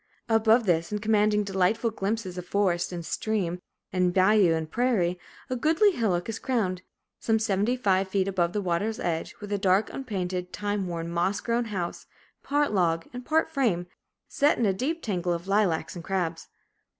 [0.29, 3.59] Above this and commanding delightful glimpses of forest and stream
[3.93, 6.81] and bayou and prairie, a goodly hillock is crowned,
[7.19, 11.39] some seventy five feet above the water's edge, with a dark, unpainted, time worn, moss
[11.39, 12.07] grown house,
[12.41, 13.85] part log and part frame,
[14.27, 16.47] set in a deep tangle of lilacs and crabs.